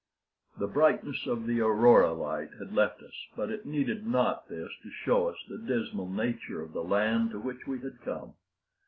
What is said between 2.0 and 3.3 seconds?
light had left us,